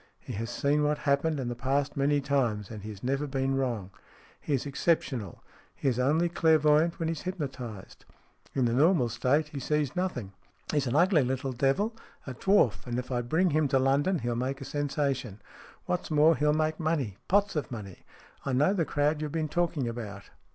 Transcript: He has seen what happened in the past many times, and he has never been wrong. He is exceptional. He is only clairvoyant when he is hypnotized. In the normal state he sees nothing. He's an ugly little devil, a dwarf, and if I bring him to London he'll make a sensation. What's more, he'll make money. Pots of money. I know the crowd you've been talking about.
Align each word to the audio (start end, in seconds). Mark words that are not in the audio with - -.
He 0.19 0.33
has 0.33 0.49
seen 0.49 0.81
what 0.81 0.97
happened 0.97 1.39
in 1.39 1.47
the 1.47 1.53
past 1.53 1.95
many 1.95 2.21
times, 2.21 2.71
and 2.71 2.81
he 2.81 2.89
has 2.89 3.03
never 3.03 3.27
been 3.27 3.53
wrong. 3.53 3.91
He 4.39 4.55
is 4.55 4.65
exceptional. 4.65 5.43
He 5.75 5.87
is 5.87 5.99
only 5.99 6.27
clairvoyant 6.27 6.97
when 6.97 7.07
he 7.07 7.11
is 7.11 7.21
hypnotized. 7.21 8.05
In 8.55 8.65
the 8.65 8.73
normal 8.73 9.09
state 9.09 9.49
he 9.49 9.59
sees 9.59 9.95
nothing. 9.95 10.33
He's 10.71 10.87
an 10.87 10.95
ugly 10.95 11.21
little 11.21 11.53
devil, 11.53 11.95
a 12.25 12.33
dwarf, 12.33 12.87
and 12.87 12.97
if 12.97 13.11
I 13.11 13.21
bring 13.21 13.51
him 13.51 13.67
to 13.67 13.77
London 13.77 14.17
he'll 14.17 14.33
make 14.35 14.59
a 14.59 14.65
sensation. 14.65 15.39
What's 15.85 16.09
more, 16.09 16.35
he'll 16.35 16.51
make 16.51 16.79
money. 16.79 17.17
Pots 17.27 17.55
of 17.55 17.69
money. 17.69 17.99
I 18.43 18.53
know 18.53 18.73
the 18.73 18.85
crowd 18.85 19.21
you've 19.21 19.31
been 19.31 19.49
talking 19.49 19.87
about. 19.87 20.31